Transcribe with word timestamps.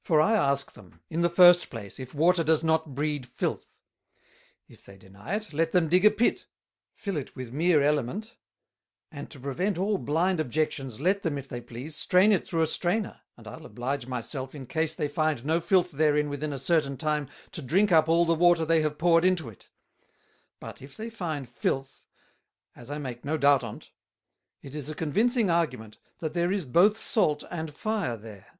For 0.00 0.18
I 0.18 0.32
ask 0.32 0.72
them, 0.72 1.02
in 1.10 1.20
the 1.20 1.28
first 1.28 1.68
place, 1.68 2.00
if 2.00 2.14
Water 2.14 2.42
does 2.42 2.64
not 2.64 2.94
breed 2.94 3.26
Filth: 3.26 3.76
If 4.66 4.86
they 4.86 4.96
deny 4.96 5.34
it, 5.34 5.52
let 5.52 5.72
them 5.72 5.90
dig 5.90 6.06
a 6.06 6.10
Pit, 6.10 6.46
fill 6.94 7.18
it 7.18 7.36
with 7.36 7.52
meer 7.52 7.82
Element, 7.82 8.34
and 9.12 9.30
to 9.30 9.38
prevent 9.38 9.76
all 9.76 9.98
blind 9.98 10.40
Objections 10.40 11.02
let 11.02 11.22
them 11.22 11.36
if 11.36 11.48
they 11.48 11.60
please 11.60 11.94
strain 11.96 12.32
it 12.32 12.46
through 12.46 12.62
a 12.62 12.66
Strainer, 12.66 13.20
and 13.36 13.46
I'll 13.46 13.66
oblige 13.66 14.06
my 14.06 14.22
self, 14.22 14.54
in 14.54 14.64
case 14.64 14.94
they 14.94 15.06
find 15.06 15.44
no 15.44 15.60
Filth 15.60 15.90
therein 15.90 16.30
within 16.30 16.54
a 16.54 16.58
certain 16.58 16.96
time, 16.96 17.28
to 17.52 17.60
drink 17.60 17.92
up 17.92 18.08
all 18.08 18.24
the 18.24 18.32
Water 18.34 18.64
they 18.64 18.80
have 18.80 18.96
poured 18.96 19.26
into 19.26 19.50
it: 19.50 19.68
But 20.60 20.80
if 20.80 20.96
they 20.96 21.10
find 21.10 21.46
Filth, 21.46 22.06
as 22.74 22.90
I 22.90 22.96
make 22.96 23.22
no 23.22 23.36
doubt 23.36 23.62
on't; 23.62 23.90
it 24.62 24.74
is 24.74 24.88
a 24.88 24.94
convincing 24.94 25.50
Argument 25.50 25.98
that 26.20 26.32
there 26.32 26.50
is 26.50 26.64
both 26.64 26.96
Salt 26.96 27.44
and 27.50 27.74
Fire 27.74 28.16
there. 28.16 28.58